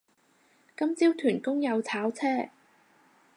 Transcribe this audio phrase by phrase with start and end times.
[0.75, 2.49] 今朝屯公又炒車